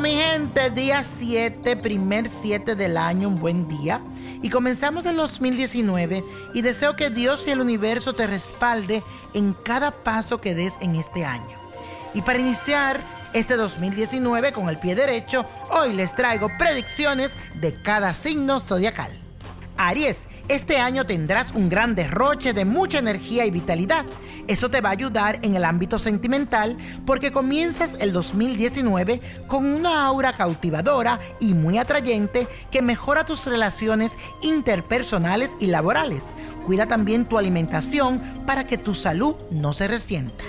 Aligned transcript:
Mi 0.00 0.14
gente, 0.14 0.68
día 0.68 1.02
7, 1.02 1.74
primer 1.78 2.28
7 2.28 2.74
del 2.74 2.98
año, 2.98 3.28
un 3.28 3.36
buen 3.36 3.66
día. 3.66 4.02
Y 4.42 4.50
comenzamos 4.50 5.06
el 5.06 5.16
2019 5.16 6.22
y 6.52 6.60
deseo 6.60 6.96
que 6.96 7.08
Dios 7.08 7.46
y 7.46 7.50
el 7.50 7.62
universo 7.62 8.12
te 8.12 8.26
respalde 8.26 9.02
en 9.32 9.54
cada 9.54 9.90
paso 9.90 10.38
que 10.38 10.54
des 10.54 10.74
en 10.82 10.96
este 10.96 11.24
año. 11.24 11.58
Y 12.12 12.20
para 12.20 12.38
iniciar 12.38 13.00
este 13.32 13.56
2019 13.56 14.52
con 14.52 14.68
el 14.68 14.78
pie 14.78 14.94
derecho, 14.94 15.46
hoy 15.70 15.94
les 15.94 16.14
traigo 16.14 16.50
predicciones 16.58 17.32
de 17.54 17.80
cada 17.80 18.12
signo 18.12 18.60
zodiacal. 18.60 19.18
Aries, 19.78 20.24
este 20.48 20.78
año 20.78 21.04
tendrás 21.06 21.52
un 21.54 21.68
gran 21.68 21.94
derroche 21.94 22.52
de 22.52 22.64
mucha 22.64 22.98
energía 22.98 23.44
y 23.46 23.50
vitalidad. 23.50 24.06
Eso 24.46 24.70
te 24.70 24.80
va 24.80 24.90
a 24.90 24.92
ayudar 24.92 25.40
en 25.42 25.56
el 25.56 25.64
ámbito 25.64 25.98
sentimental 25.98 26.76
porque 27.04 27.32
comienzas 27.32 27.94
el 27.98 28.12
2019 28.12 29.20
con 29.48 29.66
una 29.66 30.06
aura 30.06 30.32
cautivadora 30.32 31.18
y 31.40 31.54
muy 31.54 31.78
atrayente 31.78 32.46
que 32.70 32.80
mejora 32.80 33.26
tus 33.26 33.46
relaciones 33.46 34.12
interpersonales 34.42 35.50
y 35.58 35.66
laborales. 35.66 36.26
Cuida 36.64 36.86
también 36.86 37.24
tu 37.24 37.38
alimentación 37.38 38.20
para 38.46 38.66
que 38.66 38.78
tu 38.78 38.94
salud 38.94 39.34
no 39.50 39.72
se 39.72 39.88
resienta. 39.88 40.44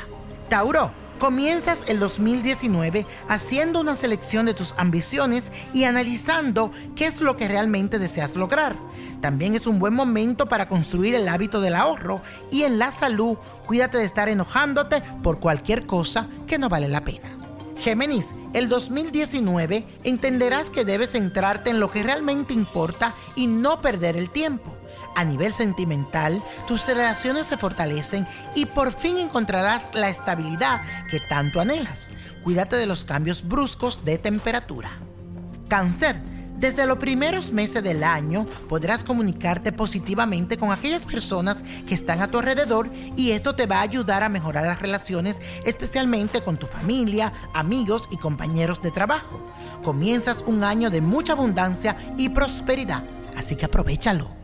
Tauro, 0.50 0.91
Comienzas 1.19 1.81
el 1.88 2.00
2019 2.00 3.07
haciendo 3.28 3.81
una 3.81 3.95
selección 3.95 4.45
de 4.45 4.53
tus 4.53 4.75
ambiciones 4.78 5.51
y 5.73 5.85
analizando 5.85 6.72
qué 6.95 7.07
es 7.07 7.22
lo 7.22 7.35
que 7.35 7.47
realmente 7.47 7.97
deseas 7.97 8.35
lograr. 8.35 8.78
También 9.19 9.56
es 9.56 9.66
un 9.66 9.79
buen 9.79 9.95
momento 9.95 10.45
para 10.45 10.67
construir 10.67 11.16
el 11.16 11.27
hábito 11.27 11.59
del 11.59 11.73
ahorro 11.73 12.22
y 12.51 12.63
en 12.63 12.77
la 12.77 12.91
salud, 12.91 13.38
cuídate 13.66 13.97
de 13.97 14.06
estar 14.06 14.29
enojándote 14.29 15.01
por 15.23 15.39
cualquier 15.39 15.88
cosa 15.88 16.27
que 16.45 16.59
no 16.59 16.69
vale 16.69 16.88
la 16.88 17.03
pena. 17.03 17.35
Géminis, 17.79 18.27
el 18.53 18.69
2019 18.69 19.85
entenderás 20.03 20.69
que 20.69 20.85
debes 20.85 21.11
centrarte 21.11 21.72
en 21.72 21.79
lo 21.79 21.89
que 21.89 22.03
realmente 22.03 22.53
importa 22.53 23.16
y 23.35 23.47
no 23.47 23.81
perder 23.81 24.17
el 24.17 24.29
tiempo. 24.29 24.76
A 25.17 25.23
nivel 25.23 25.51
sentimental, 25.51 26.44
tus 26.67 26.85
relaciones 26.85 27.47
se 27.47 27.57
fortalecen 27.57 28.28
y 28.53 28.67
por 28.67 28.94
fin 28.94 29.17
encontrarás 29.17 29.89
la 29.95 30.09
estabilidad 30.09 30.83
que 31.09 31.19
tanto 31.19 31.59
anhelas. 31.59 32.11
Cuídate 32.44 32.75
de 32.75 32.85
los 32.85 33.03
cambios 33.03 33.41
bruscos 33.41 34.06
de 34.06 34.19
temperatura. 34.19 34.91
Cáncer. 35.67 36.22
Desde 36.59 36.85
los 36.85 37.00
primeros 37.00 37.51
meses 37.51 37.81
del 37.81 38.03
año 38.03 38.45
podrás 38.69 39.03
comunicarte 39.03 39.72
positivamente 39.72 40.56
con 40.56 40.72
aquellas 40.72 41.06
personas 41.06 41.63
que 41.88 41.95
están 41.95 42.22
a 42.22 42.29
tu 42.29 42.38
alrededor 42.38 42.88
y 43.16 43.31
esto 43.31 43.56
te 43.56 43.66
va 43.66 43.77
a 43.77 43.81
ayudar 43.81 44.22
a 44.22 44.29
mejorar 44.29 44.67
las 44.67 44.81
relaciones, 44.83 45.41
especialmente 45.66 46.41
con 46.41 46.57
tu 46.57 46.67
familia, 46.67 47.33
amigos 47.56 48.07
y 48.11 48.17
compañeros 48.17 48.81
de 48.81 48.91
trabajo. 48.91 49.41
Comienzas 49.83 50.44
un 50.45 50.63
año 50.63 50.91
de 50.91 51.01
mucha 51.01 51.33
abundancia 51.33 51.97
y 52.17 52.29
prosperidad, 52.29 53.03
así 53.35 53.56
que 53.56 53.66
aprovechalo. 53.66 54.38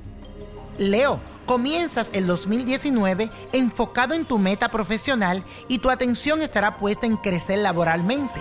Leo, 0.78 1.20
comienzas 1.46 2.10
el 2.14 2.26
2019 2.26 3.30
enfocado 3.52 4.14
en 4.14 4.26
tu 4.26 4.40
meta 4.40 4.70
profesional 4.70 5.44
y 5.68 5.80
tu 5.80 5.90
atención 5.90 6.42
estará 6.42 6.78
puesta 6.78 7.06
en 7.06 7.18
crecer 7.18 7.60
laboralmente. 7.60 8.40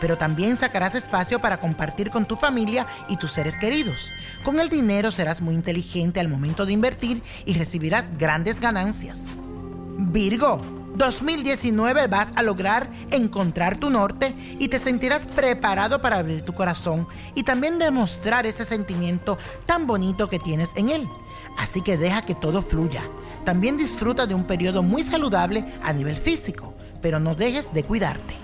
Pero 0.00 0.16
también 0.16 0.56
sacarás 0.56 0.94
espacio 0.94 1.40
para 1.40 1.58
compartir 1.58 2.10
con 2.10 2.24
tu 2.24 2.36
familia 2.36 2.86
y 3.08 3.16
tus 3.16 3.32
seres 3.32 3.56
queridos. 3.56 4.12
Con 4.44 4.60
el 4.60 4.68
dinero 4.68 5.10
serás 5.10 5.40
muy 5.40 5.54
inteligente 5.54 6.20
al 6.20 6.28
momento 6.28 6.66
de 6.66 6.72
invertir 6.72 7.22
y 7.44 7.54
recibirás 7.54 8.06
grandes 8.16 8.60
ganancias. 8.60 9.24
Virgo, 9.98 10.62
2019 10.94 12.06
vas 12.06 12.28
a 12.34 12.42
lograr 12.42 12.88
encontrar 13.10 13.78
tu 13.78 13.90
norte 13.90 14.34
y 14.58 14.68
te 14.68 14.78
sentirás 14.78 15.26
preparado 15.26 16.00
para 16.00 16.18
abrir 16.18 16.42
tu 16.42 16.54
corazón 16.54 17.06
y 17.34 17.42
también 17.42 17.78
demostrar 17.78 18.46
ese 18.46 18.64
sentimiento 18.64 19.38
tan 19.66 19.86
bonito 19.86 20.28
que 20.28 20.38
tienes 20.38 20.68
en 20.76 20.90
él. 20.90 21.08
Así 21.58 21.82
que 21.82 21.98
deja 21.98 22.22
que 22.22 22.36
todo 22.36 22.62
fluya. 22.62 23.02
También 23.44 23.76
disfruta 23.76 24.26
de 24.26 24.34
un 24.34 24.44
periodo 24.44 24.82
muy 24.82 25.02
saludable 25.02 25.64
a 25.82 25.92
nivel 25.92 26.16
físico, 26.16 26.74
pero 27.02 27.18
no 27.18 27.34
dejes 27.34 27.72
de 27.74 27.82
cuidarte. 27.82 28.34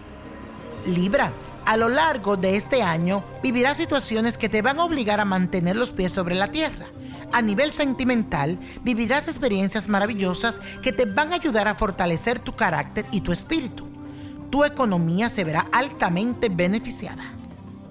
Libra, 0.84 1.30
a 1.64 1.76
lo 1.76 1.88
largo 1.88 2.36
de 2.36 2.56
este 2.56 2.82
año 2.82 3.22
vivirás 3.42 3.76
situaciones 3.76 4.36
que 4.36 4.48
te 4.48 4.62
van 4.62 4.78
a 4.78 4.84
obligar 4.84 5.20
a 5.20 5.24
mantener 5.24 5.76
los 5.76 5.92
pies 5.92 6.12
sobre 6.12 6.34
la 6.34 6.48
tierra. 6.48 6.86
A 7.32 7.40
nivel 7.40 7.72
sentimental, 7.72 8.58
vivirás 8.82 9.28
experiencias 9.28 9.88
maravillosas 9.88 10.58
que 10.82 10.92
te 10.92 11.04
van 11.04 11.32
a 11.32 11.36
ayudar 11.36 11.68
a 11.68 11.74
fortalecer 11.74 12.40
tu 12.40 12.54
carácter 12.54 13.06
y 13.12 13.20
tu 13.20 13.32
espíritu. 13.32 13.88
Tu 14.50 14.64
economía 14.64 15.28
se 15.30 15.44
verá 15.44 15.68
altamente 15.72 16.48
beneficiada. 16.48 17.32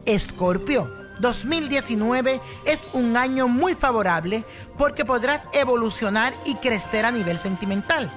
Escorpio, 0.05 1.02
2019 1.19 2.41
es 2.65 2.81
un 2.93 3.17
año 3.17 3.47
muy 3.47 3.75
favorable 3.75 4.45
porque 4.77 5.05
podrás 5.05 5.47
evolucionar 5.53 6.33
y 6.45 6.55
crecer 6.55 7.05
a 7.05 7.11
nivel 7.11 7.37
sentimental, 7.37 8.11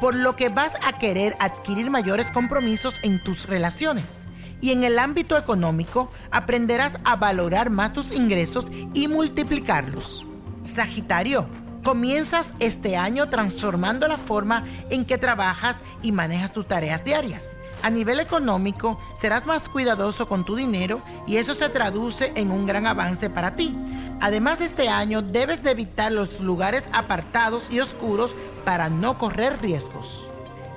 por 0.00 0.14
lo 0.14 0.36
que 0.36 0.48
vas 0.48 0.74
a 0.82 0.98
querer 0.98 1.36
adquirir 1.40 1.90
mayores 1.90 2.30
compromisos 2.30 3.00
en 3.02 3.22
tus 3.22 3.48
relaciones. 3.48 4.20
Y 4.60 4.70
en 4.70 4.84
el 4.84 4.98
ámbito 4.98 5.36
económico 5.36 6.10
aprenderás 6.30 6.96
a 7.04 7.16
valorar 7.16 7.70
más 7.70 7.92
tus 7.92 8.12
ingresos 8.12 8.70
y 8.94 9.08
multiplicarlos. 9.08 10.24
Sagitario, 10.62 11.48
comienzas 11.82 12.54
este 12.60 12.96
año 12.96 13.28
transformando 13.28 14.06
la 14.06 14.18
forma 14.18 14.64
en 14.88 15.04
que 15.04 15.18
trabajas 15.18 15.78
y 16.00 16.12
manejas 16.12 16.52
tus 16.52 16.66
tareas 16.66 17.04
diarias. 17.04 17.48
A 17.82 17.90
nivel 17.90 18.20
económico, 18.20 19.00
serás 19.20 19.44
más 19.44 19.68
cuidadoso 19.68 20.28
con 20.28 20.44
tu 20.44 20.54
dinero 20.54 21.02
y 21.26 21.38
eso 21.38 21.52
se 21.52 21.68
traduce 21.68 22.32
en 22.36 22.52
un 22.52 22.64
gran 22.64 22.86
avance 22.86 23.28
para 23.28 23.56
ti. 23.56 23.76
Además, 24.20 24.60
este 24.60 24.88
año 24.88 25.20
debes 25.20 25.64
de 25.64 25.72
evitar 25.72 26.12
los 26.12 26.40
lugares 26.40 26.86
apartados 26.92 27.72
y 27.72 27.80
oscuros 27.80 28.36
para 28.64 28.88
no 28.88 29.18
correr 29.18 29.60
riesgos. 29.60 30.28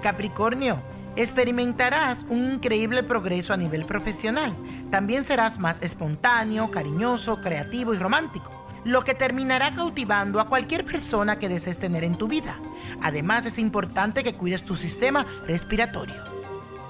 Capricornio, 0.02 0.80
experimentarás 1.16 2.26
un 2.28 2.54
increíble 2.54 3.04
progreso 3.04 3.54
a 3.54 3.58
nivel 3.58 3.86
profesional. 3.86 4.56
También 4.90 5.22
serás 5.22 5.60
más 5.60 5.84
espontáneo, 5.84 6.72
cariñoso, 6.72 7.40
creativo 7.40 7.94
y 7.94 8.00
romántico, 8.00 8.52
lo 8.84 9.04
que 9.04 9.14
terminará 9.14 9.76
cautivando 9.76 10.40
a 10.40 10.48
cualquier 10.48 10.84
persona 10.84 11.38
que 11.38 11.50
desees 11.50 11.78
tener 11.78 12.04
en 12.04 12.16
tu 12.16 12.28
vida. 12.28 12.58
Además 13.04 13.46
es 13.46 13.60
importante 13.60 14.24
que 14.24 14.34
cuides 14.34 14.66
tu 14.66 14.76
sistema 14.76 15.24
respiratorio. 15.46 16.35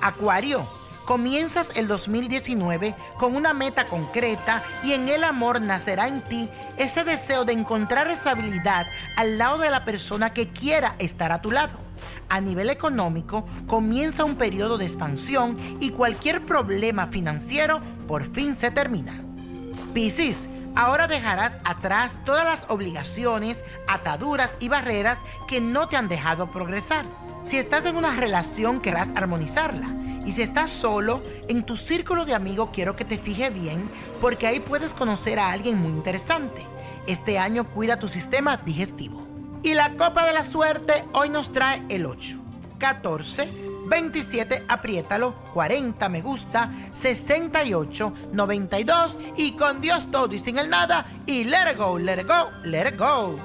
Acuario, 0.02 0.66
comienzas 1.06 1.72
el 1.76 1.88
2019 1.88 2.96
con 3.18 3.36
una 3.36 3.54
meta 3.54 3.88
concreta 3.88 4.64
y 4.84 4.94
en 4.94 5.08
el 5.10 5.24
amor 5.24 5.62
nacerá 5.62 6.08
en 6.08 6.22
ti 6.22 6.50
ese 6.78 7.04
deseo 7.04 7.46
de 7.46 7.54
encontrar 7.54 8.08
estabilidad 8.08 8.88
al 9.16 9.38
lado 9.38 9.60
de 9.60 9.70
la 9.70 9.86
persona 9.86 10.34
que 10.34 10.50
quiera 10.50 10.96
estar 11.00 11.32
a 11.32 11.42
tu 11.42 11.52
lado. 11.52 11.80
A 12.28 12.42
nivel 12.42 12.70
económico, 12.70 13.46
comienza 13.68 14.26
un 14.26 14.36
periodo 14.36 14.78
de 14.78 14.86
expansión 14.86 15.58
y 15.80 15.92
cualquier 15.92 16.44
problema 16.44 17.08
financiero 17.08 17.82
por 18.08 18.26
fin 18.26 18.56
se 18.56 18.72
termina. 18.72 19.22
Piscis, 19.94 20.48
ahora 20.76 21.08
dejarás 21.08 21.58
atrás 21.64 22.16
todas 22.26 22.46
las 22.46 22.70
obligaciones, 22.70 23.64
ataduras 23.88 24.52
y 24.60 24.70
barreras 24.70 25.20
que 25.48 25.62
no 25.62 25.88
te 25.88 25.98
han 25.98 26.08
dejado 26.08 26.48
progresar. 26.48 27.06
Si 27.44 27.58
estás 27.58 27.86
en 27.86 27.96
una 27.96 28.12
relación, 28.16 28.82
querrás 28.82 29.12
armonizarla. 29.16 29.88
Y 30.26 30.32
si 30.32 30.42
estás 30.42 30.72
solo, 30.72 31.22
en 31.48 31.64
tu 31.64 31.78
círculo 31.78 32.26
de 32.26 32.34
amigos 32.34 32.72
quiero 32.72 32.96
que 32.96 33.06
te 33.06 33.20
fije 33.20 33.52
bien 33.52 33.90
porque 34.20 34.48
ahí 34.48 34.60
puedes 34.60 34.94
conocer 34.94 35.38
a 35.38 35.52
alguien 35.52 35.78
muy 35.78 35.92
interesante. 35.92 36.64
Este 37.06 37.38
año 37.38 37.66
cuida 37.66 38.00
tu 38.00 38.08
sistema 38.08 38.58
digestivo. 38.58 39.26
Y 39.62 39.76
la 39.76 39.96
copa 39.96 40.26
de 40.26 40.34
la 40.34 40.44
suerte 40.44 41.06
hoy 41.14 41.30
nos 41.30 41.52
trae 41.52 41.84
el 41.90 42.08
8, 42.08 42.40
14, 42.80 43.50
27, 43.86 44.64
apriétalo, 44.68 45.34
40, 45.54 46.10
me 46.10 46.22
gusta, 46.22 46.72
68, 46.94 48.14
92 48.32 49.20
y 49.38 49.54
con 49.54 49.82
Dios 49.82 50.10
todo 50.12 50.34
y 50.34 50.40
sin 50.40 50.58
el 50.58 50.70
nada 50.70 51.06
y 51.26 51.44
let 51.44 51.72
it 51.72 51.78
go, 51.78 51.98
let 51.98 52.22
it 52.22 52.28
go, 52.28 52.50
let 52.64 52.90
it 52.90 52.98
go. 52.98 53.36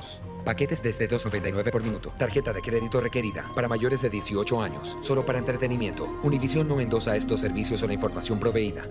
Paquetes 0.46 0.82
desde 0.82 1.08
2.99 1.08 1.72
por 1.72 1.84
minuto. 1.84 2.12
Tarjeta 2.18 2.52
de 2.52 2.62
crédito 2.62 3.00
requerida 3.00 3.46
para 3.54 3.68
mayores 3.68 4.02
de 4.02 4.10
18 4.10 4.62
años. 4.62 4.98
Solo 5.02 5.24
para 5.26 5.38
entretenimiento. 5.40 6.08
Univision 6.24 6.68
no 6.68 6.80
endosa 6.80 7.16
estos 7.16 7.40
servicios 7.42 7.84
o 7.84 7.88
la 7.88 7.94
información 7.94 8.40
proveída. 8.40 8.82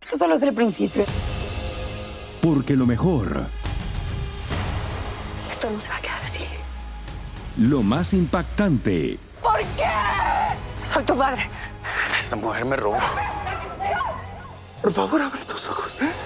Esto 0.00 0.18
solo 0.18 0.34
es 0.34 0.42
el 0.42 0.54
principio. 0.54 1.04
Porque 2.42 2.74
lo 2.76 2.86
mejor, 2.86 3.46
Esto 5.50 5.70
no 5.70 5.80
se 5.80 5.88
va 5.88 5.96
a 5.96 6.00
quedar 6.00 6.22
así. 6.24 6.40
lo 7.58 7.82
más 7.82 8.12
impactante, 8.12 9.18
¿Por 9.42 9.58
qué? 9.76 9.84
Soy 10.84 11.02
tu 11.04 11.14
madre. 11.16 11.48
Esta 12.20 12.36
mujer 12.36 12.64
me 12.64 12.76
robó. 12.76 12.98
Por 14.82 14.92
favor, 14.92 15.22
abre 15.22 15.40
tus 15.44 15.68
ojos. 15.68 15.85